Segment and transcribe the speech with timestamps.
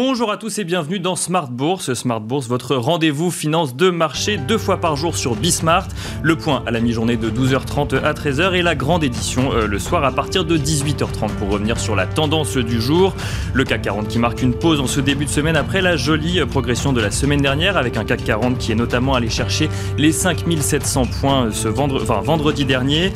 [0.00, 1.92] Bonjour à tous et bienvenue dans Smart Bourse.
[1.92, 5.88] Smart Bourse, votre rendez-vous finance de marché deux fois par jour sur Bismart.
[6.22, 9.78] Le point à la mi-journée de 12h30 à 13h et la grande édition euh, le
[9.80, 13.12] soir à partir de 18h30 pour revenir sur la tendance du jour.
[13.54, 16.38] Le CAC 40 qui marque une pause en ce début de semaine après la jolie
[16.46, 20.12] progression de la semaine dernière avec un CAC 40 qui est notamment allé chercher les
[20.12, 23.12] 5700 points ce vendredi dernier.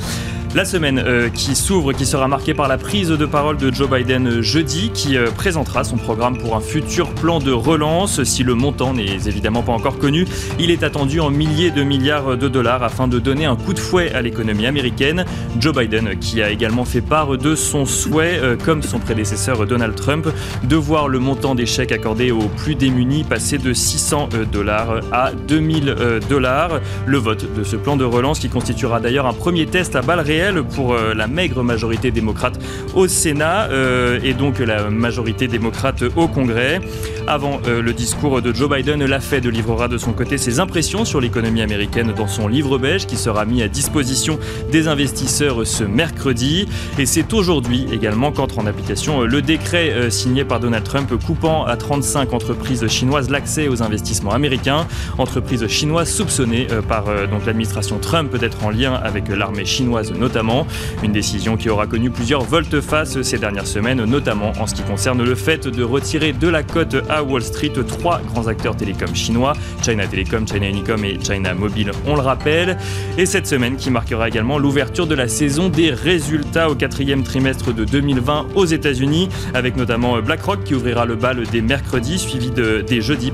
[0.55, 3.89] La semaine euh, qui s'ouvre, qui sera marquée par la prise de parole de Joe
[3.89, 8.23] Biden euh, jeudi, qui euh, présentera son programme pour un futur plan de relance.
[8.25, 10.27] Si le montant n'est évidemment pas encore connu,
[10.61, 13.79] il est attendu en milliers de milliards de dollars afin de donner un coup de
[13.79, 15.25] fouet à l'économie américaine.
[15.59, 20.29] Joe Biden, qui a également fait part de son souhait, comme son prédécesseur Donald Trump,
[20.65, 25.33] de voir le montant des chèques accordés aux plus démunis passer de 600 dollars à
[25.33, 25.97] 2000
[26.29, 26.81] dollars.
[27.07, 30.21] Le vote de ce plan de relance, qui constituera d'ailleurs un premier test à balles
[30.21, 30.42] réelles
[30.75, 32.59] pour euh, la maigre majorité démocrate
[32.95, 36.81] au Sénat euh, et donc la majorité démocrate au Congrès.
[37.29, 41.05] Avant euh, le discours de Joe Biden, la Fed livrera de son côté ses impressions
[41.05, 44.41] sur l'économie américaine dans son livre beige qui sera mis à disposition
[44.73, 46.67] des investisseurs ce mercredi.
[46.99, 51.77] Et c'est aujourd'hui également qu'entre en application le décret signé par Donald Trump coupant à
[51.77, 54.89] 35 entreprises chinoises l'accès aux investissements américains.
[55.19, 60.67] Entreprises chinoises soupçonnées par donc l'administration Trump d'être en lien avec l'armée chinoise notamment notamment.
[61.03, 65.23] Une décision qui aura connu plusieurs volte-face ces dernières semaines, notamment en ce qui concerne
[65.23, 69.53] le fait de retirer de la cote à Wall Street trois grands acteurs télécoms chinois,
[69.83, 72.79] China Telecom, China Unicom et China Mobile, on le rappelle.
[73.19, 77.75] Et cette semaine qui marquera également l'ouverture de la saison des résultats au quatrième trimestre
[77.75, 82.83] de 2020 aux États-Unis, avec notamment BlackRock qui ouvrira le bal des mercredis, suivi de,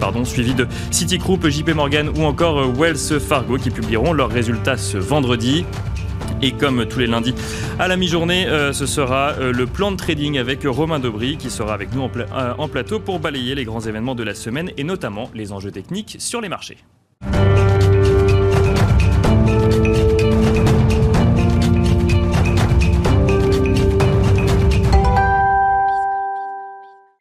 [0.01, 4.99] pardon, suivi de Citigroup, JP Morgan ou encore Wells Fargo qui publieront leurs résultats ce
[4.99, 5.65] vendredi.
[6.41, 7.35] Et comme tous les lundis
[7.81, 11.51] à la mi-journée, euh, ce sera euh, le plan de trading avec Romain Dobry qui
[11.51, 14.85] sera avec nous euh, en, plateau pour balayer les grands événements de la semaine et
[14.85, 16.79] notamment les enjeux techniques sur les marchés.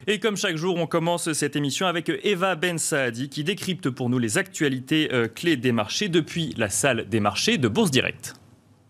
[0.10, 4.10] Et comme chaque jour, on commence cette émission avec Eva Ben Saadi qui décrypte pour
[4.10, 8.36] nous les actualités clés des marchés depuis la salle des marchés de Bourse Direct.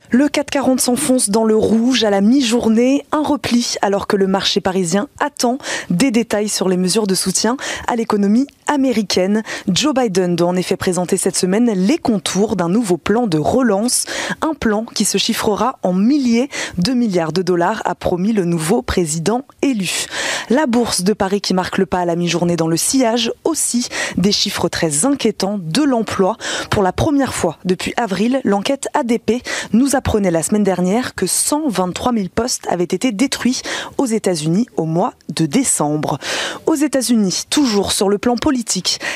[0.09, 4.61] Le 440 s'enfonce dans le rouge à la mi-journée, un repli alors que le marché
[4.61, 5.57] parisien attend
[5.89, 7.57] des détails sur les mesures de soutien
[7.87, 9.43] à l'économie américaine.
[9.67, 14.05] Joe Biden doit en effet présenter cette semaine les contours d'un nouveau plan de relance,
[14.41, 18.81] un plan qui se chiffrera en milliers de milliards de dollars, a promis le nouveau
[18.81, 20.07] président élu.
[20.49, 23.87] La bourse de Paris qui marque le pas à la mi-journée dans le sillage, aussi
[24.15, 26.37] des chiffres très inquiétants de l'emploi.
[26.69, 32.13] Pour la première fois depuis avril, l'enquête ADP nous apprenait la semaine dernière que 123
[32.13, 33.61] 000 postes avaient été détruits
[33.97, 36.17] aux États-Unis au mois de décembre.
[36.65, 38.56] Aux États-Unis, toujours sur le plan politique,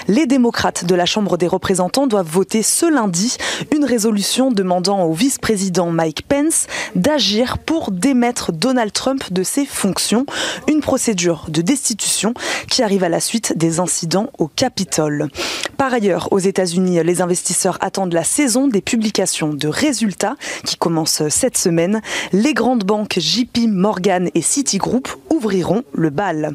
[0.07, 3.38] les démocrates de la Chambre des représentants doivent voter ce lundi
[3.75, 10.25] une résolution demandant au vice-président Mike Pence d'agir pour démettre Donald Trump de ses fonctions,
[10.68, 12.34] une procédure de destitution
[12.69, 15.30] qui arrive à la suite des incidents au Capitole.
[15.78, 20.35] Par ailleurs, aux États-Unis, les investisseurs attendent la saison des publications de résultats
[20.66, 22.01] qui commence cette semaine.
[22.34, 26.53] Les grandes banques JP Morgan et Citigroup ouvriront le bal.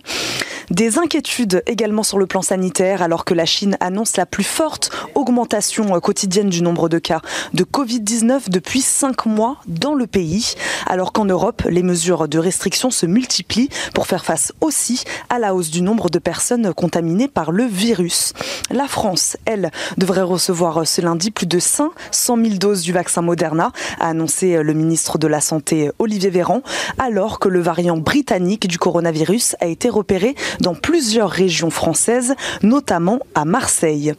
[0.71, 4.91] Des inquiétudes également sur le plan sanitaire alors que la Chine annonce la plus forte
[5.15, 7.21] augmentation quotidienne du nombre de cas
[7.55, 10.55] de Covid-19 depuis cinq mois dans le pays,
[10.87, 15.55] alors qu'en Europe, les mesures de restriction se multiplient pour faire face aussi à la
[15.55, 18.33] hausse du nombre de personnes contaminées par le virus.
[18.71, 23.71] La France, elle, devrait recevoir ce lundi plus de 500 000 doses du vaccin Moderna,
[24.01, 26.63] a annoncé le ministre de la Santé Olivier Véran,
[26.99, 33.21] alors que le variant britannique du coronavirus a été repéré dans plusieurs régions françaises, notamment
[33.35, 34.15] à Marseille.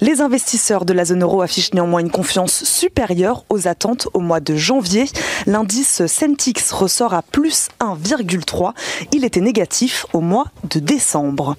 [0.00, 4.40] Les investisseurs de la zone euro affichent néanmoins une confiance supérieure aux attentes au mois
[4.40, 5.06] de janvier.
[5.46, 8.72] L'indice Centix ressort à plus 1,3.
[9.12, 11.56] Il était négatif au mois de décembre.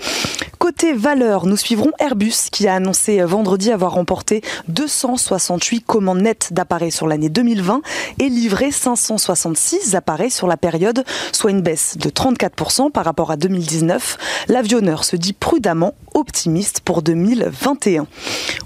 [0.70, 6.92] Côté valeur, nous suivrons Airbus qui a annoncé vendredi avoir remporté 268 commandes nettes d'appareils
[6.92, 7.82] sur l'année 2020
[8.20, 13.36] et livré 566 appareils sur la période, soit une baisse de 34% par rapport à
[13.36, 14.46] 2019.
[14.48, 18.06] L'avionneur se dit prudemment optimiste pour 2021.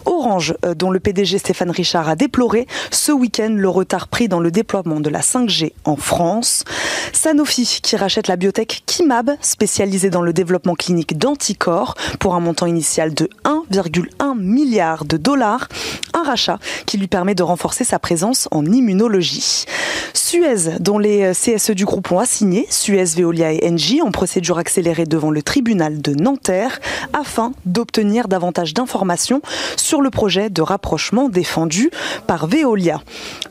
[0.06, 4.40] Orange, euh, dont le PDG Stéphane Richard a déploré ce week-end le retard pris dans
[4.40, 6.66] le déploiement de la 5G en France.
[7.14, 11.93] Sanofi, qui rachète la biotech Kimab, spécialisée dans le développement clinique d'anticorps.
[12.20, 15.68] Pour un montant initial de 1,1 milliard de dollars.
[16.14, 19.66] Un rachat qui lui permet de renforcer sa présence en immunologie.
[20.14, 25.06] Suez, dont les CSE du groupe ont assigné, Suez, Veolia et Engie, en procédure accélérée
[25.06, 26.80] devant le tribunal de Nanterre,
[27.14, 29.42] afin d'obtenir davantage d'informations
[29.76, 31.92] sur le projet de rapprochement défendu
[32.28, 33.02] par Veolia.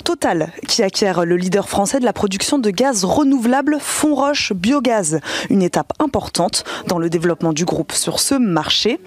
[0.04, 5.62] Total, qui acquiert le leader français de la production de gaz renouvelable Fonroche Biogaz, une
[5.62, 9.00] étape importante dans le développement du groupe sur ce marché.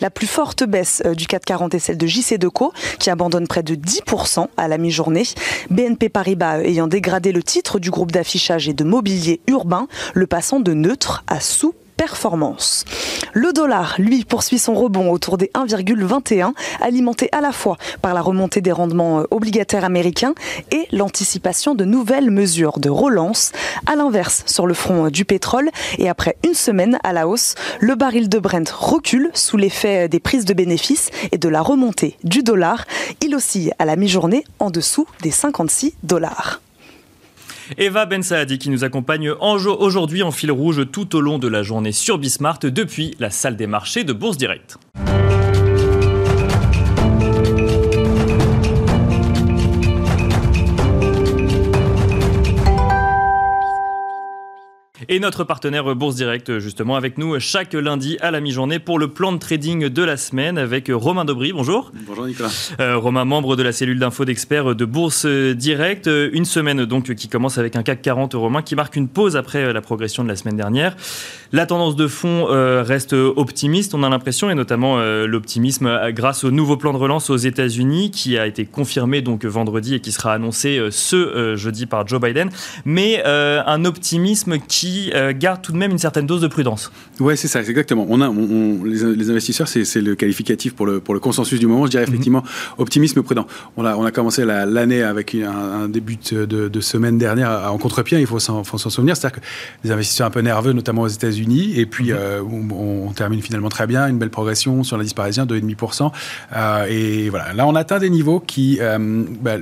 [0.00, 3.62] La plus forte baisse euh, du 440 est celle de JC Deco, qui abandonne près
[3.62, 5.24] de 10% à la mi-journée.
[5.70, 10.60] BNP Paribas ayant dégradé le titre du groupe d'affichage et de mobilier urbain, le passant
[10.60, 12.84] de neutre à sous performance.
[13.32, 18.20] Le dollar, lui, poursuit son rebond autour des 1,21, alimenté à la fois par la
[18.20, 20.34] remontée des rendements euh, obligataires américains
[20.70, 23.52] et l'anticipation de nouvelles mesures de relance.
[23.86, 27.54] À l'inverse, sur le front euh, du pétrole, et après une semaine à la hausse,
[27.80, 31.62] le baril de Brent recule sous l'effet euh, des prises de bénéfices et de la
[31.62, 32.84] remontée du dollar.
[33.20, 36.60] Il oscille à la mi-journée en dessous des 56 dollars.
[37.78, 41.62] Eva Ben Saadi qui nous accompagne aujourd'hui en fil rouge tout au long de la
[41.62, 44.78] journée sur Bismart depuis la salle des marchés de Bourse Direct.
[55.12, 59.08] Et notre partenaire Bourse Direct, justement, avec nous chaque lundi à la mi-journée pour le
[59.08, 61.52] plan de trading de la semaine avec Romain Dobry.
[61.52, 61.92] Bonjour.
[62.06, 62.48] Bonjour Nicolas.
[62.80, 66.06] Euh, Romain, membre de la cellule d'info d'experts de Bourse Direct.
[66.06, 69.74] Une semaine donc qui commence avec un CAC 40 Romain qui marque une pause après
[69.74, 70.96] la progression de la semaine dernière.
[71.54, 76.10] La tendance de fond euh, reste optimiste, on a l'impression, et notamment euh, l'optimisme euh,
[76.10, 80.00] grâce au nouveau plan de relance aux États-Unis qui a été confirmé donc vendredi et
[80.00, 82.48] qui sera annoncé ce jeudi par Joe Biden.
[82.86, 86.92] Mais un optimisme qui euh, garde tout de même une certaine dose de prudence.
[87.20, 88.06] Oui, c'est ça, exactement.
[88.08, 88.30] On a,
[88.84, 91.86] les, investisseurs, c'est le qualificatif pour le, pour le consensus du moment.
[91.86, 92.10] Je dirais mhm.
[92.10, 92.42] effectivement
[92.78, 93.46] optimisme prudent.
[93.76, 98.26] On a, on a commencé l'année avec un, début de, semaine dernière en contre-pied, il
[98.26, 99.16] faut s'en souvenir.
[99.16, 99.46] C'est-à-dire que
[99.84, 102.18] les investisseurs un peu nerveux, notamment aux États-Unis, et puis mhm.
[102.18, 106.10] euh, on, termine finalement très bien, une belle progression sur l'indice parisien, 2,5%.
[106.54, 108.80] Euh, et voilà, là on atteint des niveaux qui
[109.42, 109.56] bah,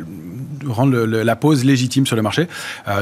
[0.67, 2.47] rendent la pause légitime sur le marché,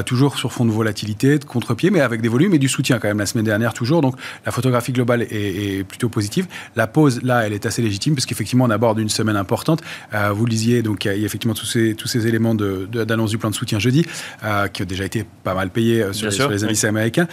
[0.05, 3.07] toujours sur fond de volatilité, de contre-pied, mais avec des volume et du soutien quand
[3.07, 4.01] même la semaine dernière toujours.
[4.01, 6.47] Donc la photographie globale est, plutôt positive.
[6.75, 9.81] La pause là, elle est assez légitime parce qu'effectivement on aborde une semaine importante.
[10.13, 13.37] Euh, vous lisiez donc il y, a effectivement tous ces, tous ces éléments d'annonce du
[13.37, 14.05] plan de soutien jeudi
[14.43, 17.27] euh, qui ont déjà été pas mal payés euh, sur, les, indices américains.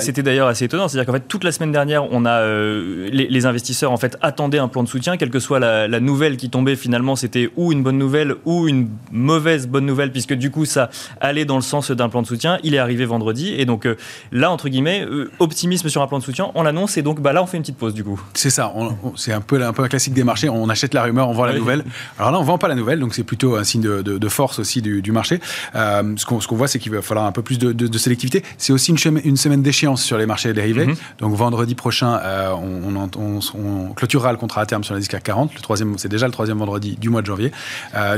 [0.00, 3.92] C'était d'ailleurs assez étonnant, c'est-à-dire qu'en fait toute la semaine dernière on a les, investisseurs
[3.92, 6.76] en fait attendaient un plan de soutien, quelle que soit la, la nouvelle qui tombait
[6.76, 10.90] finalement c'était ou une bonne nouvelle ou une mauvaise bonne nouvelle puisque du coup ça
[11.20, 12.58] allait dans le sens d'un plan de soutien.
[12.62, 13.85] Il est arrivé vendredi et donc
[14.32, 17.32] là, entre guillemets, euh, optimisme sur un plan de soutien, on l'annonce et donc bah,
[17.32, 18.20] là, on fait une petite pause du coup.
[18.34, 18.72] C'est ça,
[19.16, 20.48] c'est un peu, un peu un classique des marchés.
[20.48, 21.84] On achète la rumeur, on vend la nouvelle.
[22.18, 24.82] Alors là, on vend pas la nouvelle, donc c'est plutôt un signe de, force aussi
[24.82, 25.40] du, marché.
[25.74, 28.42] Euh, ce qu'on voit, c'est qu'il va falloir un peu plus de, sélectivité.
[28.58, 30.86] C'est aussi une, une semaine d'échéance sur les marchés dérivés.
[30.86, 30.96] Mhm.
[31.18, 35.54] Donc vendredi prochain, euh, on, clôturera le contrat à terme sur l'indice CAC 40.
[35.54, 37.52] Le troisième, c'est déjà le troisième vendredi du mois de janvier.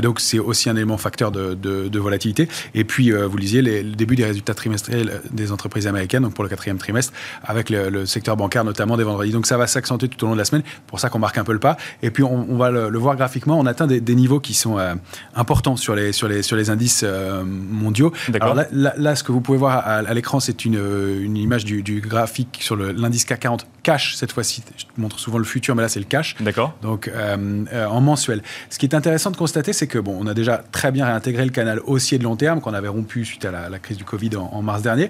[0.01, 2.47] donc c'est aussi un élément facteur de, volatilité.
[2.73, 6.43] Et puis, vous lisiez les, le début des résultats trimestriels des entreprises américaines, donc pour
[6.43, 7.13] le quatrième trimestre,
[7.43, 9.31] avec le, secteur bancaire notamment des vendredis.
[9.31, 10.63] Donc ça va s'accentuer tout au long de la semaine.
[10.87, 11.77] pour ça qu'on marque un peu le pas.
[12.01, 13.59] Et puis on, va le, voir graphiquement.
[13.59, 14.95] On atteint des, niveaux qui sont euh,
[15.35, 18.11] importants sur les, sur, les, sur les indices euh, mondiaux.
[18.39, 20.79] Alors là, là, ce que vous pouvez voir à, l'écran, c'est une,
[21.21, 24.63] une, image du, du graphique sur l'indice CAC 40 cash cette fois-ci.
[24.77, 26.35] Je te montre souvent le futur, mais là c'est le cash.
[26.39, 26.75] D'accord.
[26.81, 28.41] Donc euh, en mensuel.
[28.69, 31.45] Ce qui est intéressant de constater, c'est que bon, on a déjà très bien réintégré
[31.45, 34.31] le canal haussier de long terme qu'on avait rompu suite à la, crise du Covid
[34.35, 35.09] en, mars dernier.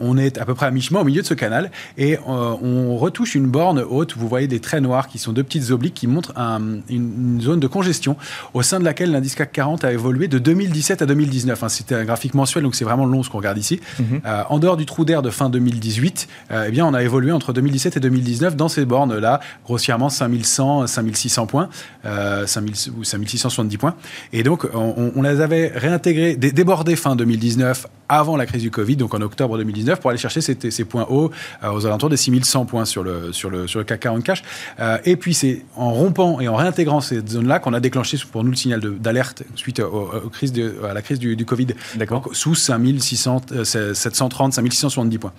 [0.00, 2.18] On est à peu près à mi-chemin au milieu de ce canal et euh,
[2.62, 4.16] on retouche une borne haute.
[4.16, 6.32] Vous voyez des traits noirs qui sont deux petites obliques qui montrent
[6.88, 8.16] une, zone de congestion
[8.54, 11.62] au sein de laquelle l'indice CAC 40 a évolué de 2017 à 2019.
[11.62, 13.80] Hein, C'était un graphique mensuel, donc c'est vraiment long ce qu'on regarde ici.
[13.98, 14.20] Mhm.
[14.26, 17.32] Euh, en dehors du trou d'air de fin 2018, euh, eh bien, on a évolué
[17.32, 21.68] entre 2017 et 2019 dans ces bornes-là, grossièrement 5100, 5600 points,
[22.04, 23.94] 5000 ou 5670 points.
[24.32, 29.14] Et donc, on, les avait réintégrés, débordés fin 2019 avant la crise du Covid, donc
[29.14, 31.30] en octobre 2019, pour aller chercher ces, ces points hauts
[31.62, 34.42] euh, aux alentours des 6100 points sur le, sur le, sur le CAC 40 cash.
[34.80, 38.42] Euh, et puis c'est en rompant et en réintégrant ces zones-là qu'on a déclenché pour
[38.42, 41.68] nous le signal d'alerte suite aux, crises de, à la crise du, du Covid.
[41.94, 42.28] D'accord.
[42.32, 43.42] Sous 5600,
[43.94, 45.32] 730, 5670 points.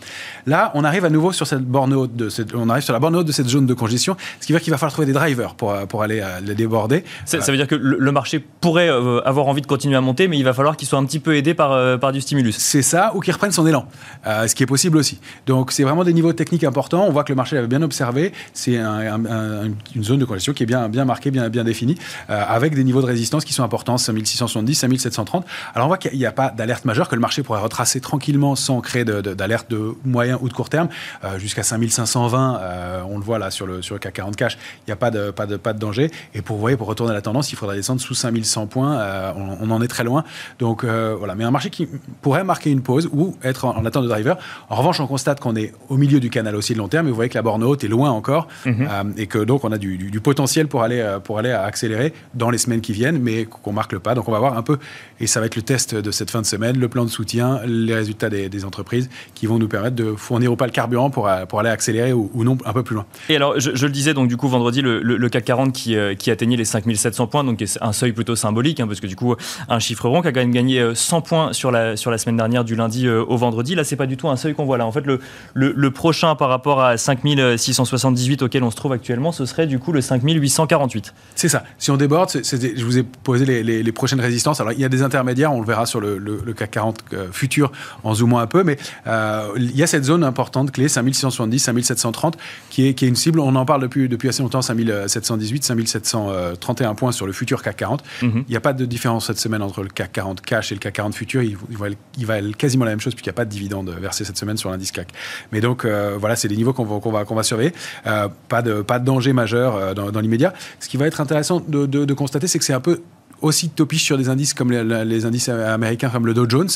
[0.48, 3.00] Là, on arrive à nouveau sur cette borne haute, de cette, on arrive sur la
[3.00, 5.08] borne haute de cette zone de congestion, ce qui veut dire qu'il va falloir trouver
[5.08, 7.04] des drivers pour, pour aller les déborder.
[7.26, 10.28] Ça, ça veut dire que le, marché pourrait euh, avoir envie de continuer à monter,
[10.28, 12.61] mais il va falloir qu'il soit un petit peu aidé par, par du stimulus.
[12.62, 13.88] C'est ça, ou qu'il reprenne son élan,
[14.26, 15.20] ce qui est possible aussi.
[15.48, 17.06] Donc c'est vraiment des niveaux techniques importants.
[17.08, 18.34] On voit que le marché l'avait bien observé.
[18.54, 21.98] C'est une zone de congestion qui est bien, bien marquée, bien, bien définie,
[22.30, 25.46] avec des niveaux de résistance qui sont importants, 5670, 5730.
[25.74, 28.56] Alors on voit qu'il n'y a pas d'alerte majeure, que le marché pourrait retracer tranquillement
[28.56, 30.90] sans créer d'alerte de, moyen ou de court terme,
[31.38, 32.62] jusqu'à 5520.
[33.10, 35.10] on le voit là sur le, sur le CAC 40 cash, il n'y a pas
[35.10, 36.12] de, pas, de, pas de danger.
[36.34, 39.00] Et pour, vous voyez, pour retourner à la tendance, il faudra descendre sous 5100 points.
[39.00, 40.24] Euh, on, en est très loin.
[40.60, 41.88] Donc euh, voilà, mais un marché qui
[42.22, 44.38] pourrait marquer une pause ou être en, attente de driver.
[44.70, 47.08] En revanche, on constate qu'on est au milieu du canal aussi de long terme.
[47.08, 48.88] Et vous voyez que la borne haute est loin encore mhm.
[48.90, 52.58] euh, et que donc on a du, potentiel pour aller, pour aller accélérer dans les
[52.58, 54.16] semaines qui viennent, mais qu'on marque le pas.
[54.16, 54.78] Donc on va voir un peu,
[55.20, 57.62] et ça va être le test de cette fin de semaine, le plan de soutien,
[57.66, 61.28] les résultats des, entreprises qui vont nous permettre de fournir ou pas le carburant pour,
[61.50, 63.06] pour aller accélérer ou, non un peu plus loin.
[63.28, 66.16] Et alors, je, je le disais donc du coup vendredi, le, CAC 40 qui, euh,
[66.16, 69.36] qui, atteignait les 5700 points, donc un seuil plutôt symbolique, hein, parce que du coup,
[69.70, 72.18] un chiffre rond qui a quand même gagné 100 euh, points sur la, sur la
[72.18, 73.76] semaine dernière du lundi euh, au vendredi.
[73.76, 74.86] Là, c'est pas du tout un seuil qu'on voit là.
[74.86, 75.20] En fait, le,
[75.54, 79.92] le, prochain par rapport à 5678 auquel on se trouve actuellement, ce serait du coup
[79.92, 81.14] le 5848.
[81.36, 81.64] C'est ça.
[81.78, 84.62] Si on déborde, je vous ai posé les, les, prochaines résistances.
[84.62, 87.72] Alors, il y a des intermédiaires, on le verra sur le, le CAC 40 futur
[88.04, 92.38] en zoomant un peu, mais il y a cette zone importante clé, 5670, 5730,
[92.70, 93.40] qui est, qui est une cible.
[93.40, 98.04] On en parle depuis, depuis assez longtemps, 5718, 5731 points sur le futur CAC 40.
[98.22, 98.44] Mhm.
[98.48, 100.80] Il n'y a pas de différence cette semaine entre le CAC 40 cash et le
[100.80, 101.42] CAC 40 futur.
[101.44, 104.58] Il, il, quasiment la même chose puisqu'il n'y a pas de dividende versé cette semaine
[104.58, 105.10] sur l'indice CAC.
[105.52, 107.74] Mais donc euh, voilà, c'est des niveaux qu'on va, va, surveiller.
[108.08, 110.54] Euh, pas, de, pas de danger majeur euh, dans, l'immédiat.
[110.80, 113.02] Ce qui va être intéressant de constater, c'est que c'est un peu
[113.42, 116.70] aussi topiche sur des indices comme les, indices américains comme le Dow Jones,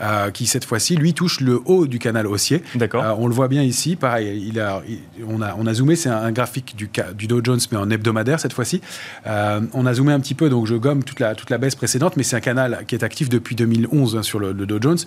[0.00, 2.62] euh, qui cette fois-ci, lui, touche le haut du canal haussier.
[2.74, 3.04] D'accord.
[3.04, 4.82] Euh, on le voit bien ici, pareil, il a,
[5.26, 8.40] on, a, on a zoomé, c'est un, graphique du, du, Dow Jones, mais en hebdomadaire
[8.40, 8.80] cette fois-ci.
[9.26, 11.74] Euh, on a zoomé un petit peu, donc je gomme toute la, toute la baisse
[11.74, 14.98] précédente, mais c'est un canal qui est actif depuis 2011 hein, sur le, Dow Jones,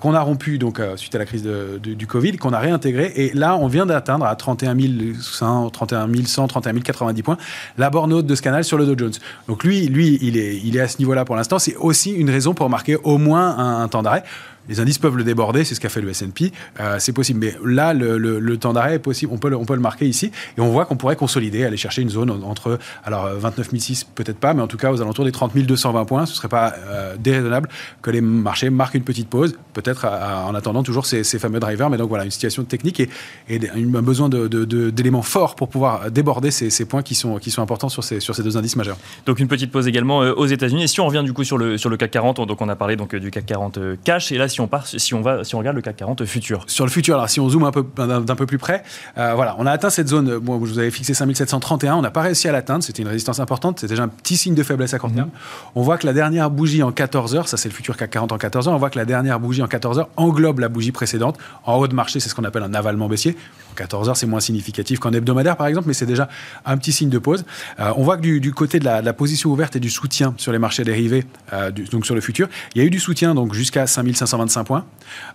[0.00, 3.56] qu'on a rompu donc, suite à la crise du Covid, qu'on a réintégré, et là,
[3.56, 4.76] on vient d'atteindre à 31
[5.20, 7.36] 100, 31 100, 31 090 points,
[7.78, 9.12] la borne haute de ce canal sur le Dow Jones.
[9.48, 11.58] Donc lui, lui il est il est à ce niveau-là pour l'instant.
[11.58, 14.24] C'est aussi une raison pour marquer au moins un temps d'arrêt.
[14.68, 17.40] Les indices peuvent le déborder, c'est ce qu'a fait le S&P, euh, c'est possible.
[17.40, 20.86] Mais là, le, temps d'arrêt est possible, on peut, le, marquer ici, et on voit
[20.86, 24.62] qu'on pourrait consolider, aller chercher une zone entre, alors 29 euh, 006 peut-être pas, mais
[24.62, 26.26] en tout cas aux alentours des 30 220 points.
[26.26, 27.68] Ce serait pas euh, déraisonnable
[28.02, 31.90] que les marchés marquent une petite pause, peut-être en attendant toujours ces, fameux drivers.
[31.90, 33.08] Mais donc voilà, une situation technique et,
[33.48, 38.56] un besoin d'éléments forts pour pouvoir déborder ces, points qui sont, importants sur ces, deux
[38.56, 38.98] indices majeurs.
[39.26, 40.84] Donc une petite pause également aux États-Unis.
[40.84, 42.76] Et si on revient du coup sur le, sur le CAC 40, donc on a
[42.76, 45.54] parlé donc du CAC 40 cash, et là si on part, si on va, si
[45.54, 46.64] on regarde le CAC 40 futur.
[46.66, 48.82] Sur le futur, alors si on zoome un peu d'un peu plus près,
[49.18, 50.38] euh, voilà, on a atteint cette zone.
[50.38, 52.84] Moi, je vous avais fixé 5731, on n'a pas réussi à l'atteindre.
[52.84, 53.80] C'était une résistance importante.
[53.80, 55.28] C'était déjà un petit signe de faiblesse à court terme.
[55.28, 55.34] Mhm.
[55.74, 58.32] On voit que la dernière bougie en 14 heures, ça c'est le futur CAC 40
[58.32, 58.74] en 14 heures.
[58.74, 61.38] On voit que la dernière bougie en 14 heures englobe la bougie précédente.
[61.64, 63.36] En haut de marché, c'est ce qu'on appelle un avalement baissier.
[63.76, 66.28] 14 heures, c'est moins significatif qu'en hebdomadaire, par exemple, mais c'est déjà
[66.64, 67.44] un petit signe de pause.
[67.78, 70.58] Euh, on voit que du, côté de la, position ouverte et du soutien sur les
[70.58, 73.86] marchés dérivés, euh, donc sur le futur, il y a eu du soutien donc jusqu'à
[73.86, 74.84] 5525 points.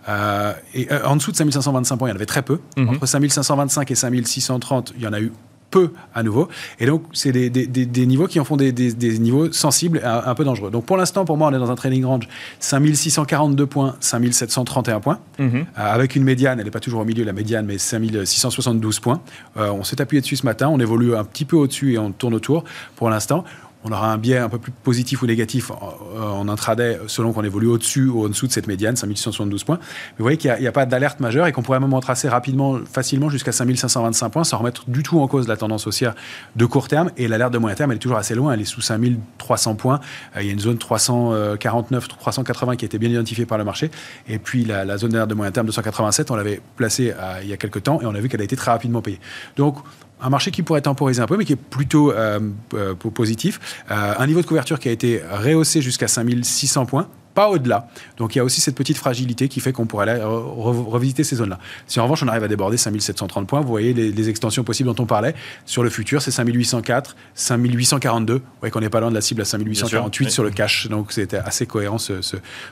[0.08, 2.60] Euh, et en dessous de 5525 points, il y en avait très peu.
[2.76, 2.90] Mhm.
[2.90, 5.32] Entre 5525 et 5630, il y en a eu
[5.72, 6.48] peu à nouveau.
[6.78, 8.72] Et donc, c'est des, des, niveaux qui en font des,
[9.18, 10.70] niveaux sensibles et un, peu dangereux.
[10.70, 12.28] Donc, pour l'instant, pour moi, on est dans un trading range
[12.60, 15.56] 5642 points, 5731 points, mhm.
[15.56, 19.20] euh, avec une médiane, elle n'est pas toujours au milieu, la médiane, mais 5672 points.
[19.56, 22.12] Euh, on s'est appuyé dessus ce matin, on évolue un petit peu au-dessus et on
[22.12, 22.64] tourne autour
[22.94, 23.44] pour l'instant
[23.84, 27.66] on aura un biais un peu plus positif ou négatif en, intraday selon qu'on évolue
[27.66, 29.78] au-dessus ou en dessous de cette médiane, 5672 points.
[29.78, 32.78] Mais vous voyez qu'il n'y a, pas d'alerte majeure et qu'on pourrait même retracer rapidement,
[32.90, 36.14] facilement jusqu'à 5525 points sans remettre du tout en cause la tendance haussière
[36.56, 37.10] de court terme.
[37.16, 40.00] Et l'alerte de moyen terme, elle est toujours assez loin, elle est sous 5300 points.
[40.36, 43.64] Euh, il y a une zone 349, 380 qui a été bien identifiée par le
[43.64, 43.90] marché.
[44.28, 47.12] Et puis la, zone d'alerte de moyen terme 287, on l'avait placée
[47.42, 49.20] il y a quelques temps et on a vu qu'elle a été très rapidement payée.
[49.56, 49.76] Donc
[50.22, 52.38] un marché qui pourrait temporiser un peu, mais qui est plutôt euh,
[52.74, 53.82] euh, positif.
[53.90, 57.88] Euh, un niveau de couverture qui a été rehaussé jusqu'à 5600 points pas au-delà.
[58.18, 61.36] Donc il y a aussi cette petite fragilité qui fait qu'on pourrait aller revisiter ces
[61.36, 61.58] zones-là.
[61.86, 65.02] Si en revanche on arrive à déborder 5730 points, vous voyez les, extensions possibles dont
[65.02, 65.34] on parlait.
[65.66, 68.34] Sur le futur, c'est 5804, 5842.
[68.34, 70.88] Vous voyez qu'on n'est pas loin de la cible à 5848 sur le cash.
[70.88, 72.20] Donc c'était assez cohérent ce,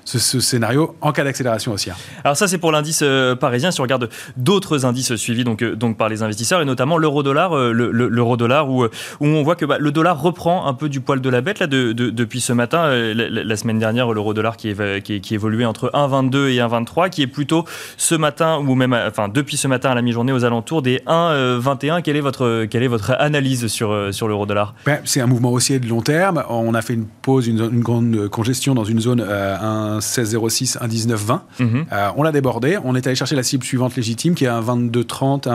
[0.04, 1.96] scénario en cas d'accélération haussière.
[2.24, 3.70] Alors ça c'est pour l'indice euh, parisien.
[3.70, 7.56] Si on regarde d'autres indices suivis donc, euh, donc par les investisseurs et notamment l'euro-dollar,
[7.56, 11.20] euh, l'euro-dollar où, où on voit que bah, le dollar reprend un peu du poil
[11.20, 12.90] de la bête là, depuis ce matin.
[12.90, 17.26] la, la semaine dernière, l'euro-dollar dollar qui, qui, évoluait entre 1,22 et 1,23, qui est
[17.26, 17.64] plutôt
[17.96, 22.02] ce matin, ou même enfin, depuis ce matin à la mi-journée, aux alentours des 1,21.
[22.02, 25.52] Quelle est votre, quelle est votre analyse sur, sur l'euro dollar ben, C'est un mouvement
[25.52, 26.44] haussier de long terme.
[26.48, 31.40] On a fait une pause, une, grande congestion dans une zone 1,1606, 1,1920.
[31.58, 31.86] Mhm.
[32.16, 32.78] on l'a débordé.
[32.84, 35.46] On est allé chercher la cible suivante légitime qui est 1,2230,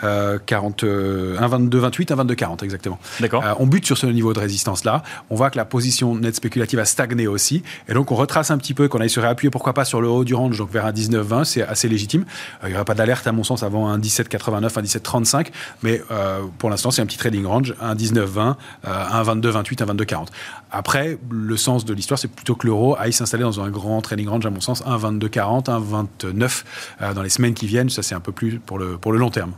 [0.00, 2.98] 1,2240, 1,2228, 1,2240 exactement.
[3.20, 3.44] D'accord.
[3.58, 5.02] on bute sur ce niveau de résistance-là.
[5.30, 7.62] On voit que la position nette spéculative a stagné aussi.
[7.92, 10.08] Et donc, on retrace un petit peu, qu'on aille se réappuyer, pourquoi pas, sur le
[10.08, 12.24] haut du range, donc vers un 19,20, c'est assez légitime.
[12.64, 15.48] Euh, il n'y aura pas d'alerte, à mon sens, avant un 17,89, un 17,35.
[15.82, 20.28] Mais euh, pour l'instant, c'est un petit trading range, un 19,20, un 22,28, un 22,40.
[20.70, 24.26] Après, le sens de l'histoire, c'est plutôt que l'euro aille s'installer dans un grand trading
[24.26, 26.64] range, à mon sens, un 22,40, un 29
[27.02, 27.90] euh, dans les semaines qui viennent.
[27.90, 29.52] Ça, c'est un peu plus pour le, pour le long terme.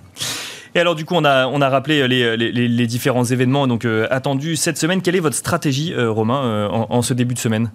[0.77, 4.09] Et alors, du coup, on a, on a rappelé les, les, différents événements donc, euh,
[4.11, 5.03] attendus cette semaine.
[5.03, 7.71] Quelle est votre stratégie, euh, Romain, euh, en, ce début de semaine?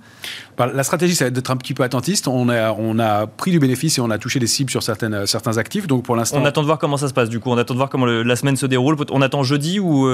[0.57, 2.27] Bah, La stratégie, c'est d'être un petit peu attentiste.
[2.27, 5.25] On a, on a pris du bénéfice et on a touché des cibles sur certaines,
[5.27, 5.87] certains actifs.
[5.87, 6.39] Donc, pour l'instant.
[6.41, 7.49] On attend de voir comment ça se passe, du coup.
[7.49, 8.97] On attend de voir comment la semaine se déroule.
[9.11, 10.09] On attend jeudi ou.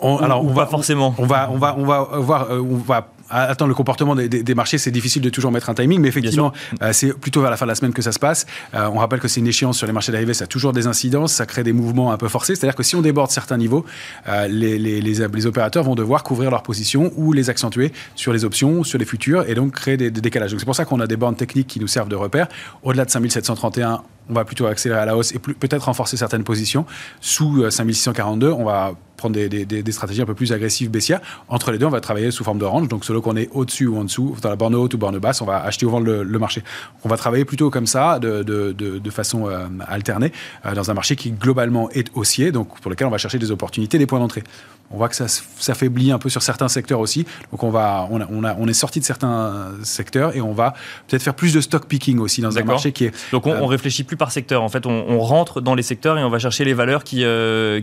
[0.00, 1.14] On, alors, on va forcément?
[1.18, 4.90] On va, on va, on va voir, on va attendre le comportement des, marchés, c'est
[4.90, 6.52] difficile de toujours mettre un timing, mais effectivement,
[6.82, 8.46] euh, c'est plutôt vers la fin de la semaine que ça se passe.
[8.74, 10.86] Euh, on rappelle que c'est une échéance sur les marchés dérivés, ça a toujours des
[10.86, 12.54] incidences, ça crée des mouvements un peu forcés.
[12.54, 13.84] C'est-à-dire que si on déborde certains niveaux,
[14.28, 18.84] euh, les, les, opérateurs vont devoir couvrir leur position ou les accentuer sur les options,
[18.84, 20.50] sur les futurs, et donc créer des, décalages.
[20.50, 22.48] Donc c'est pour ça qu'on a des bornes techniques qui nous servent de repère.
[22.82, 26.86] Au-delà de 5731, on va plutôt accélérer à la hausse et peut-être renforcer certaines positions.
[27.20, 31.20] Sous 5642, on va prendre des, stratégies un peu plus agressives baissières.
[31.48, 32.88] Entre les deux, on va travailler sous forme de range.
[32.88, 35.40] Donc, selon qu'on est au-dessus ou en dessous, dans la borne haute ou borne basse,
[35.40, 36.64] on va acheter ou vendre le, marché.
[37.04, 40.32] On va travailler plutôt comme ça, de, façon euh, alternée,
[40.66, 43.52] euh, dans un marché qui globalement est haussier, donc pour lequel on va chercher des
[43.52, 44.42] opportunités, des points d'entrée.
[44.90, 47.24] On voit que ça s'affaiblit un peu sur certains secteurs aussi.
[47.50, 50.74] Donc, on, va, on, a, on, est sorti de certains secteurs et on va
[51.08, 53.14] peut-être faire plus de stock picking aussi dans un marché qui est.
[53.32, 54.62] Donc, on, euh, réfléchit plus par secteur.
[54.62, 57.24] En fait, on, rentre dans les secteurs et on va chercher les valeurs qui,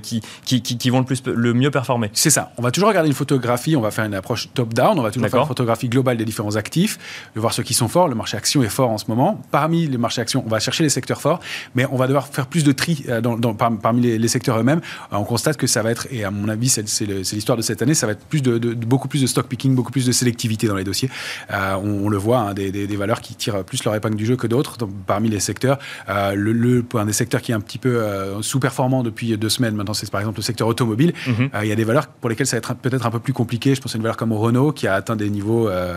[0.03, 2.11] qui, qui, qui, vont le plus le mieux performer.
[2.13, 2.51] C'est ça.
[2.57, 5.20] On va toujours regarder une photographie, on va faire une approche top-down, on va toujours
[5.29, 6.97] faire une photographie globale des différents actifs,
[7.35, 8.07] de voir ceux qui sont forts.
[8.07, 9.41] Le marché action est fort en ce moment.
[9.51, 11.39] Parmi les marchés actions, on va chercher les secteurs forts,
[11.75, 14.81] mais on va devoir faire plus de tri euh, dans, parmi les, secteurs eux-mêmes.
[15.11, 17.81] Euh, on constate que ça va être, et à mon avis, c'est l'histoire de cette
[17.81, 20.67] année, ça va être plus de, beaucoup plus de stock picking, beaucoup plus de sélectivité
[20.67, 21.09] dans les dossiers.
[21.51, 24.47] Euh, on, le voit, hein, des, valeurs qui tirent plus leur épingle du jeu que
[24.47, 25.79] d'autres parmi les secteurs.
[26.07, 28.01] le, un des secteurs qui est un petit peu
[28.41, 31.13] sous-performant depuis deux semaines maintenant, c'est par exemple le secteur automobile.
[31.27, 31.49] Mhm.
[31.55, 33.33] Euh, il y a des valeurs pour lesquelles ça va être peut-être un peu plus
[33.33, 33.75] compliqué.
[33.75, 35.93] Je pense à une valeur comme Renault qui a atteint des niveaux euh,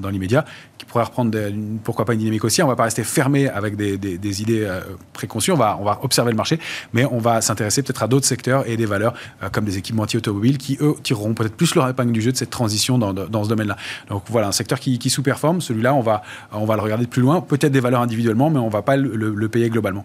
[0.00, 0.44] dans l'immédiat,
[0.78, 1.36] qui pourrait reprendre
[1.84, 2.62] pourquoi pas une dynamique aussi.
[2.62, 4.80] On ne va pas rester fermé avec des, idées euh,
[5.12, 5.52] préconçues.
[5.52, 6.58] On va, on va observer le marché,
[6.92, 9.14] mais on va s'intéresser peut-être à d'autres secteurs et des valeurs
[9.52, 12.50] comme des équipementiers automobiles qui, eux, tireront peut-être plus leur épingle du jeu de cette
[12.50, 13.76] transition dans, ce domaine-là.
[14.08, 15.60] Donc voilà, un secteur qui, sous-performe.
[15.60, 17.40] Celui-là, on va, on va le regarder de plus loin.
[17.40, 20.04] Peut-être des valeurs individuellement, mais on ne va pas le payer globalement.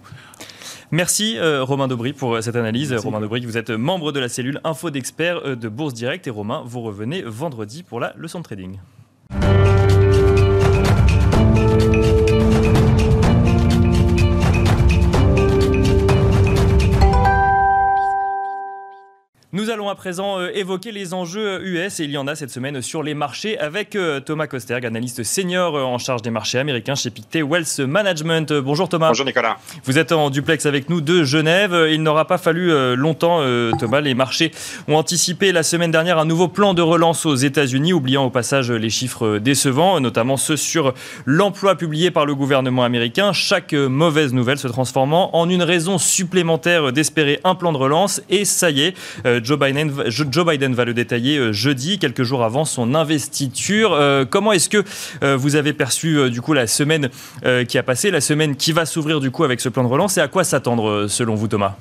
[0.94, 2.92] Merci euh, Romain Debry pour euh, cette analyse.
[2.92, 6.28] Romain Debry, vous êtes membre de la cellule Info d'experts euh, de Bourse Direct.
[6.28, 8.78] Et Romain, vous revenez vendredi pour la leçon de trading.
[19.54, 22.52] Nous allons à présent euh, évoquer les enjeux US et il y en a cette
[22.52, 26.58] semaine sur les marchés avec euh, Thomas Kosterg, analyste senior euh, en charge des marchés
[26.58, 28.54] américains chez Pictet Wealth Management.
[28.54, 29.10] Bonjour Thomas.
[29.10, 29.58] Bonjour Nicolas.
[29.84, 31.90] Vous êtes en duplex avec nous de Genève.
[31.92, 33.42] Il n'aura pas fallu longtemps,
[33.78, 34.00] Thomas.
[34.00, 34.52] Les marchés
[34.88, 38.72] ont anticipé la semaine dernière un nouveau plan de relance aux États-Unis, oubliant au passage
[38.72, 40.94] les chiffres décevants, notamment ceux sur
[41.26, 43.34] l'emploi publié par le gouvernement américain.
[43.34, 48.22] Chaque mauvaise nouvelle se transformant en une raison supplémentaire d'espérer un plan de relance.
[48.30, 48.96] Et ça y est,
[49.44, 53.94] Joe Biden, Joe Biden va le détailler euh, jeudi, quelques jours avant son investiture.
[53.94, 54.84] Euh, comment est-ce que
[55.24, 57.10] euh, vous avez perçu du coup la semaine
[57.68, 60.18] qui a passé, la semaine qui va s'ouvrir du coup avec ce plan de relance
[60.18, 61.76] et à quoi s'attendre selon vous Thomas?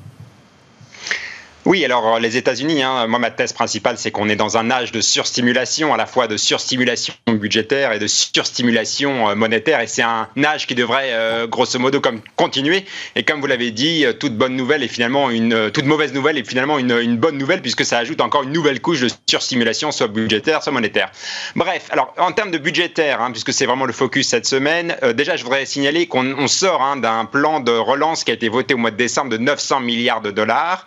[1.66, 4.92] Oui, alors les États-Unis, hein, moi ma thèse principale, c'est qu'on est dans un âge
[4.92, 10.02] de surstimulation, à la fois de surstimulation budgétaire et de surstimulation euh, monétaire, et c'est
[10.02, 12.86] un âge qui devrait euh, grosso modo comme continuer.
[13.14, 16.38] Et comme vous l'avez dit, euh, toute bonne nouvelle est finalement une toute mauvaise nouvelle
[16.38, 20.08] est finalement une, bonne nouvelle puisque ça ajoute encore une nouvelle couche de surstimulation, soit
[20.08, 21.10] budgétaire, soit monétaire.
[21.56, 25.36] Bref, alors en termes de budgétaire, hein, puisque c'est vraiment le focus cette semaine, déjà
[25.36, 28.78] je voudrais signaler qu'on sort hein, d'un plan de relance qui a été voté au
[28.78, 30.86] mois de décembre de 900 milliards de dollars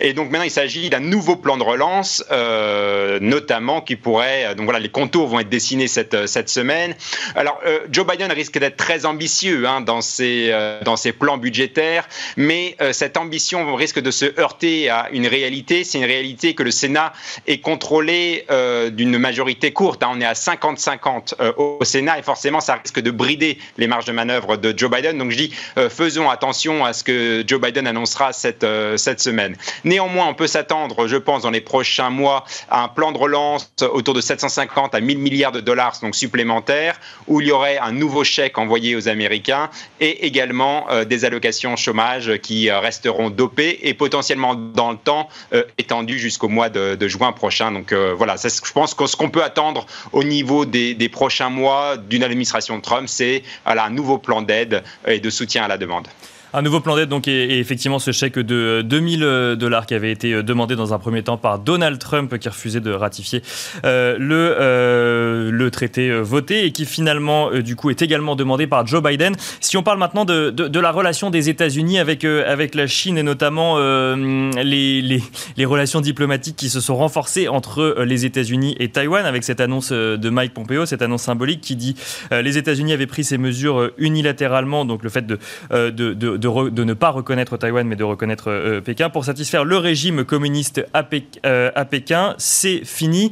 [0.00, 2.24] Et donc maintenant, il s'agit d'un nouveau plan de relance,
[3.20, 4.54] notamment qui pourrait.
[4.54, 6.94] Donc voilà, les contours vont être dessinés cette, cette semaine.
[7.34, 10.52] Alors, Joe Biden risque d'être très ambitieux hein, dans, ses,
[10.84, 15.84] dans ses plans budgétaires, mais cette ambition risque de se heurter à une réalité.
[15.84, 17.12] C'est une réalité que le Sénat
[17.46, 18.46] est contrôlé
[18.92, 20.02] d'une majorité courte.
[20.02, 20.10] Hein.
[20.12, 24.12] On est à 50-50 au Sénat et forcément, ça risque de brider les marges de
[24.12, 25.18] manœuvre de Joe Biden.
[25.18, 29.20] Donc je dis, euh, faisons attention à ce que Joe Biden annoncera cette, euh, cette
[29.20, 29.56] semaine.
[29.84, 33.72] Néanmoins, on peut s'attendre, je pense, dans les prochains mois, à un plan de relance
[33.80, 37.92] autour de 750 à 1000 milliards de dollars donc supplémentaires, où il y aurait un
[37.92, 43.94] nouveau chèque envoyé aux Américains et également euh, des allocations chômage qui resteront dopées et
[43.94, 45.28] potentiellement dans le temps
[45.78, 47.72] étendues jusqu'au mois de, juin prochain.
[47.72, 51.96] Donc voilà, je pense que ce qu'on peut attendre au niveau des, des prochains mois
[51.96, 56.08] d'une administration Trump, c'est voilà, un nouveau plan d'aide et de soutien à la demande.
[56.54, 60.12] Un nouveau plan d'aide, donc, et, effectivement ce chèque de 2000 euh, dollars qui avait
[60.12, 63.42] été euh, demandé dans un premier temps par Donald Trump, qui refusait de ratifier
[63.84, 69.02] euh, le, le traité voté et qui finalement, du coup, est également demandé par Joe
[69.02, 69.34] Biden.
[69.60, 73.22] Si on parle maintenant de, de, la relation des États-Unis avec, avec la Chine et
[73.22, 75.22] notamment les, les,
[75.56, 79.92] les, relations diplomatiques qui se sont renforcées entre les États-Unis et Taïwan, avec cette annonce
[79.92, 81.94] de Mike Pompeo, cette annonce symbolique qui dit
[82.30, 85.38] les États-Unis avaient pris ces mesures unilatéralement, donc le fait de,
[85.70, 90.24] de de, ne pas reconnaître Taïwan, mais de reconnaître euh, Pékin, pour satisfaire le régime
[90.24, 91.04] communiste à,
[91.46, 92.34] euh, Pékin.
[92.38, 93.30] C'est fini.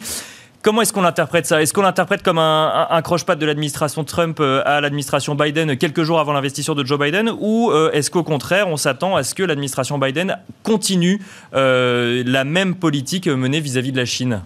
[0.62, 1.62] Comment est-ce qu'on interprète ça?
[1.62, 6.20] Est-ce qu'on l'interprète comme un, croche-patte de l'administration Trump euh, à l'administration Biden quelques jours
[6.20, 7.30] avant l'investiture de Joe Biden?
[7.40, 11.20] Ou est-ce qu'au contraire, on s'attend à ce que l'administration Biden continue
[11.52, 14.42] la même politique menée vis à -vis de la Chine?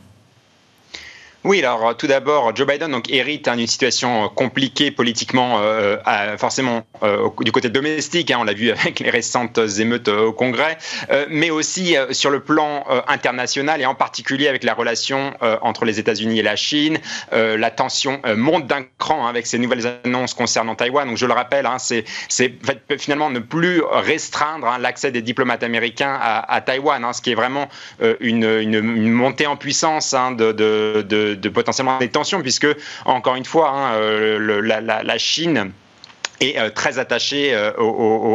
[1.45, 5.59] Oui, alors euh, tout d'abord, Joe Biden donc, hérite hein, d'une situation euh, compliquée politiquement,
[5.61, 5.99] euh,
[6.39, 6.87] forcément
[7.41, 10.79] du côté domestique, hein, on l'a vu avec les récentes émeutes au Congrès,
[11.29, 16.39] mais aussi sur le plan international et en particulier avec la relation entre les États-Unis
[16.39, 16.99] et la Chine.
[17.33, 21.07] la tension monte d'un cran hein, avec ces nouvelles annonces concernant Taïwan.
[21.07, 22.05] Donc je le rappelle, c'est
[22.99, 27.69] finalement ne plus restreindre l'accès des diplomates américains à, Taïwan, ce qui est vraiment
[28.21, 32.67] une, montée en puissance de, potentiellement des tensions, puisque,
[33.05, 35.73] encore une fois, hein, euh, la, Chine
[36.41, 37.73] est euh, très attaché euh,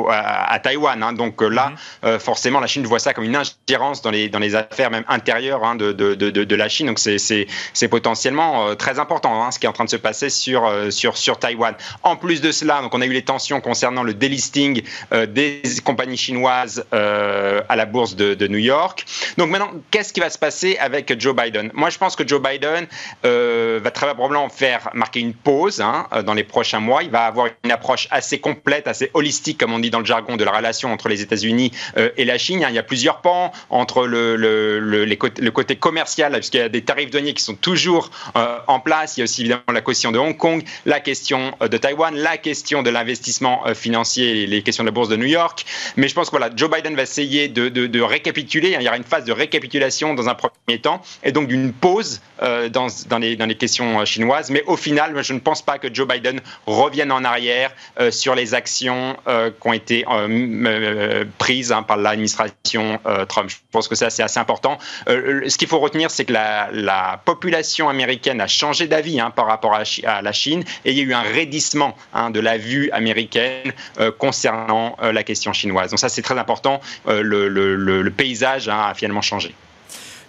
[0.10, 1.02] à, Taïwan.
[1.04, 1.14] Hein.
[1.14, 2.20] Donc euh, là, mhm.
[2.20, 5.64] forcément, la Chine voit ça comme une ingérence dans les, dans les affaires même intérieures
[5.64, 6.88] hein, de, de, de, la Chine.
[6.88, 10.70] Donc c'est potentiellement très important hein, ce qui est en train de se passer sur,
[10.92, 11.76] sur, sur Taïwan.
[12.04, 16.18] En plus de cela, donc on a eu les tensions concernant le delisting des compagnies
[16.18, 19.06] chinoises à la bourse de, New York.
[19.38, 21.70] Donc maintenant, qu'est-ce qui va se passer avec Joe Biden?
[21.74, 22.88] Moi, je pense que Joe Biden
[23.24, 25.84] va très probablement faire marquer une pause
[26.26, 27.04] dans les prochains mois.
[27.04, 30.38] Il va avoir une approche assez complète, assez holistique, comme on dit dans le jargon,
[30.38, 32.66] de la relation entre les États-Unis euh, et la Chine.
[32.68, 37.12] Il y a plusieurs pans entre le, le, côté commercial, puisqu'il y a des tarifs
[37.12, 39.18] douaniers qui sont toujours euh, en place.
[39.18, 42.16] Il y a aussi évidemment la question de Hong Kong, la question euh, de Taïwan,
[42.16, 45.66] la question de l'investissement financier, les questions de la bourse de New York.
[45.96, 48.76] Mais je pense que voilà, Joe Biden va essayer de, de, récapituler.
[48.80, 52.22] Il y aura une phase de récapitulation dans un premier temps, et donc d'une pause
[52.42, 54.50] dans, dans, les, dans les questions chinoises.
[54.50, 57.72] Mais au final, je ne pense pas que Joe Biden revienne en arrière
[58.10, 63.50] sur les actions euh, qui ont été euh, prises hein, par l'administration Trump.
[63.50, 64.78] Je pense que ça, c'est assez important.
[65.08, 69.74] ce qu'il faut retenir, c'est que la, population américaine a changé d'avis hein, par rapport
[69.74, 73.74] à, la Chine et il y a eu un raidissement hein, de la vue américaine
[74.18, 75.90] concernant la question chinoise.
[75.90, 76.82] Donc ça, c'est très important.
[77.08, 79.54] le paysage a finalement changé.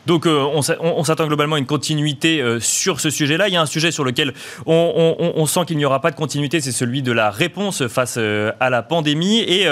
[0.07, 0.63] Donc euh, on,
[1.05, 3.49] s'attend globalement à une continuité euh, sur ce sujet-là.
[3.49, 4.33] Il y a un sujet sur lequel
[4.67, 8.53] on, sent qu'il n'y aura pas de continuité, c'est celui de la réponse face euh,
[8.61, 9.41] à la pandémie.
[9.41, 9.67] Et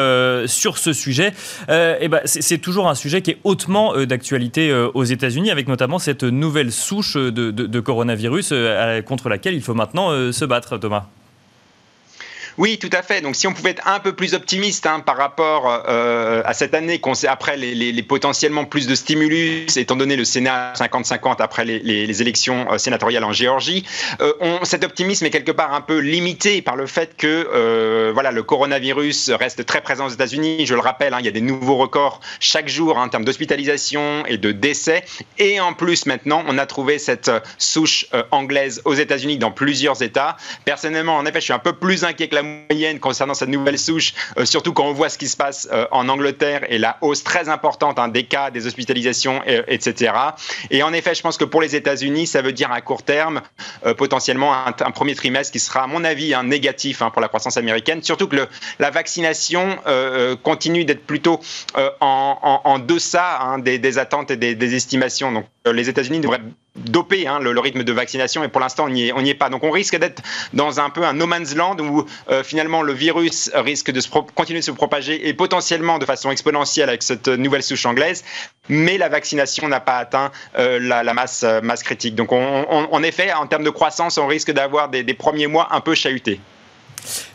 [0.47, 1.33] sur ce sujet,
[1.69, 6.25] eh ben, c'est toujours un sujet qui est hautement d'actualité aux États-Unis, avec notamment cette
[6.25, 8.53] nouvelle souche de coronavirus
[9.07, 11.07] contre laquelle il faut maintenant se battre, Thomas.
[12.59, 13.21] Oui, tout à fait.
[13.21, 16.75] Donc, si on pouvait être un peu plus optimiste hein, par rapport euh, à cette
[16.75, 22.67] année, après les, potentiellement plus de stimulus, étant donné le Sénat 50-50 après les, élections
[22.73, 23.87] euh, sénatoriales en Géorgie,
[24.21, 24.33] euh,
[24.65, 29.31] cet optimisme est quelque part un peu limité par le fait que voilà, le coronavirus
[29.31, 30.67] reste très présent aux États-Unis.
[30.67, 33.25] Je le rappelle, hein, il y a des nouveaux records chaque jour hein, en termes
[33.25, 35.05] d'hospitalisation et de décès.
[35.39, 40.37] Et en plus, maintenant, on a trouvé cette souche anglaise aux États-Unis dans plusieurs États.
[40.65, 43.79] Personnellement, en effet, je suis un peu plus inquiet que la moyenne concernant cette nouvelle
[43.79, 47.49] souche, surtout quand on voit ce qui se passe en Angleterre et la hausse très
[47.49, 50.13] importante hein, des cas, des hospitalisations, etc.
[50.71, 53.43] Et en effet, je pense que pour les États-Unis, ça veut dire à court terme
[53.97, 57.57] potentiellement un, premier trimestre qui sera, à mon avis, un négatif hein, pour la croissance
[57.57, 58.03] américaine.
[58.03, 59.79] Surtout que le, la vaccination
[60.43, 61.41] continue d'être plutôt
[62.01, 65.33] en, en, deçà hein, des, attentes et des, estimations.
[65.33, 66.41] Donc les États-Unis devraient
[66.77, 69.51] doper hein, le, rythme de vaccination et pour l'instant on n'y est, pas.
[69.51, 72.93] Donc on risque d'être dans un peu un no man's land où euh, finalement le
[72.93, 74.01] virus risque de
[74.35, 78.25] continuer de se propager et potentiellement de façon exponentielle avec cette nouvelle souche anglaise,
[78.69, 82.15] mais la vaccination n'a pas atteint euh, la, masse, euh, critique.
[82.15, 85.95] Donc en effet, en termes de croissance, on risque d'avoir des premiers mois un peu
[85.95, 86.41] chahutés.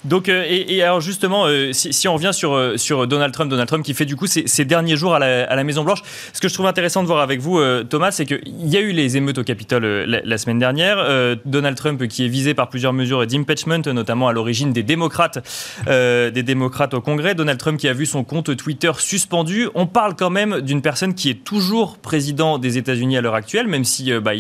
[0.06, 3.68] Donc, euh, et, alors justement, euh, si, on revient sur, euh, sur Donald Trump, Donald
[3.68, 6.02] Trump qui fait du coup ses, derniers jours à la, Maison Blanche,
[6.34, 8.92] ce que je trouve intéressant de voir avec vous, Thomas, c'est qu'il y a eu
[8.92, 11.38] les émeutes au Capitole la, semaine dernière.
[11.46, 15.40] Donald Trump qui est visé par plusieurs mesures d'impeachment, notamment à l'origine des démocrates,
[15.88, 17.34] des démocrates au Congrès.
[17.34, 19.70] Donald Trump qui a vu son compte Twitter suspendu.
[19.74, 23.68] On parle quand même d'une personne qui est toujours président des États-Unis à l'heure actuelle,
[23.68, 24.34] même si bah,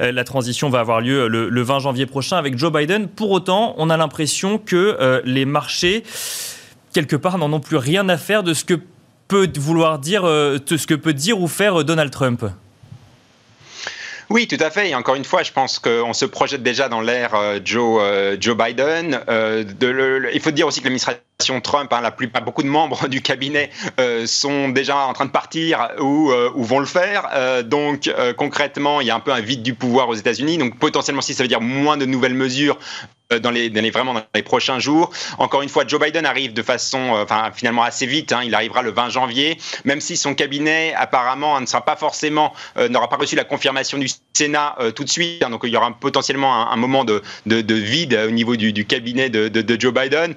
[0.00, 3.08] la transition va avoir lieu le 20 janvier prochain avec Joe Biden.
[3.08, 6.04] Pour autant, on a l'impression que euh, les marchés,
[6.92, 8.74] quelque part, n'en ont plus rien à faire de ce que
[9.28, 12.44] peut vouloir dire, euh, de ce que peut dire ou faire euh, Donald Trump.
[14.30, 14.90] Oui, tout à fait.
[14.90, 18.00] Et encore une fois, je pense qu'on se projette déjà dans l'ère Joe,
[18.40, 19.20] Biden.
[19.28, 21.20] de il faut dire aussi que l'administration
[21.62, 23.70] Trump, hein, la beaucoup de membres du cabinet
[24.26, 27.28] sont déjà en train de partir ou, ou vont le faire.
[27.64, 30.58] donc concrètement, il y a un peu un vide du pouvoir aux États-Unis.
[30.58, 32.78] Donc potentiellement, si ça veut dire moins de nouvelles mesures,
[33.32, 35.10] euh, dans les, vraiment dans les prochains jours.
[35.38, 38.32] Encore une fois, Joe Biden arrive de façon, euh, enfin finalement assez vite.
[38.32, 42.52] Hein, il arrivera le 20 janvier, même si son cabinet apparemment ne sera pas forcément,
[42.76, 45.42] euh, n'aura pas reçu la confirmation du Sénat tout de suite.
[45.42, 48.84] Hein, donc il y aura potentiellement un, moment de, de, vide au niveau du, du
[48.84, 50.34] cabinet de, de, Joe Biden.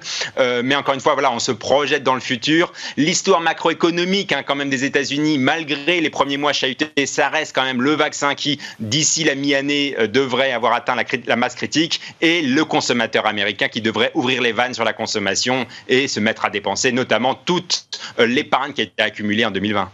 [0.62, 2.72] mais encore une fois, voilà, on se projette dans le futur.
[2.96, 7.64] L'histoire macroéconomique, hein, quand même des États-Unis, malgré les premiers mois chahutés, ça reste quand
[7.64, 10.96] même le vaccin qui, d'ici la mi-année, devrait avoir atteint
[11.26, 15.66] la, masse critique et le consommateurs américains qui devraient ouvrir les vannes sur la consommation
[15.88, 19.90] et se mettre à dépenser notamment toute euh, l'épargne qui a été accumulée en 2020.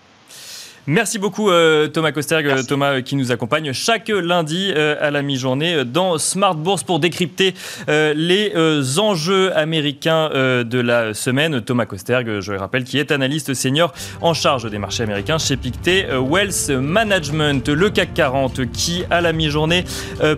[0.86, 5.22] Merci beaucoup euh, Thomas Kosterg, Thomas euh, qui nous accompagne chaque lundi euh, à la
[5.22, 7.54] mi-journée dans Smart Bourse pour décrypter
[7.88, 8.52] les
[8.98, 11.62] enjeux américains de la semaine.
[11.62, 15.56] Thomas Kosterg, je le rappelle, qui est analyste senior en charge des marchés américains chez
[15.56, 17.66] Pictet Wealth Management.
[17.68, 19.84] Le CAC 40 qui à la mi-journée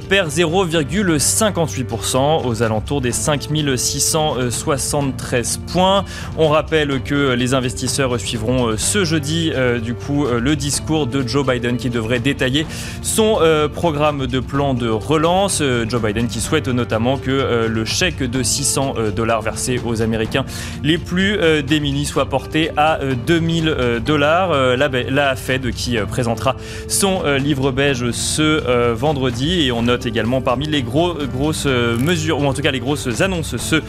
[0.08, 6.04] perd 0,58% aux alentours des 5673 points.
[6.36, 9.50] On rappelle que les investisseurs suivront ce jeudi
[9.82, 12.66] du coup euh, le discours de Joe Biden qui devrait détailler
[13.02, 15.60] son euh, programme de plan de relance.
[15.60, 20.44] Euh, Joe Biden qui souhaite notamment que le chèque de 600 dollars versé aux Américains
[20.82, 24.76] les plus démunis soit porté à 2000 dollars.
[24.76, 26.56] La, Fed qui présentera
[26.88, 32.46] son livre beige ce vendredi et on note également parmi les gros, grosses mesures, ou
[32.46, 33.82] en tout cas les grosses annonces ce,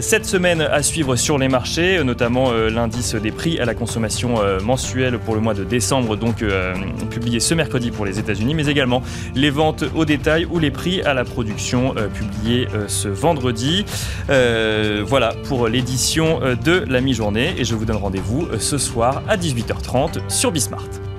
[0.00, 5.18] cette semaine à suivre sur les marchés, notamment l'indice des prix à la consommation mensuelle
[5.18, 5.79] pour le mois de décembre
[6.16, 6.74] donc euh,
[7.10, 9.02] publié ce mercredi pour les États-Unis, mais également
[9.34, 13.84] les ventes au détail ou les prix à la production euh, publiés euh, ce vendredi.
[14.28, 20.28] voilà pour l'édition de la mi-journée et je vous donne rendez-vous ce soir à 18h30
[20.28, 21.09] sur Bismart.